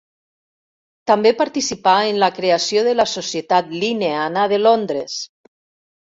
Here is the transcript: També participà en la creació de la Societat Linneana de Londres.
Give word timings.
També 1.09 1.31
participà 1.41 1.91
en 2.13 2.17
la 2.23 2.29
creació 2.37 2.83
de 2.87 2.93
la 3.01 3.05
Societat 3.11 3.69
Linneana 3.83 4.47
de 4.55 4.59
Londres. 4.63 5.19